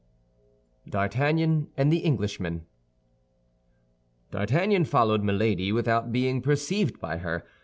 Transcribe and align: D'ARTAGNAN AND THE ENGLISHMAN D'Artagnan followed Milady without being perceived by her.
D'ARTAGNAN 0.89 1.67
AND 1.77 1.93
THE 1.93 2.03
ENGLISHMAN 2.03 2.65
D'Artagnan 4.31 4.83
followed 4.85 5.23
Milady 5.23 5.71
without 5.71 6.11
being 6.11 6.41
perceived 6.41 6.99
by 6.99 7.17
her. 7.17 7.45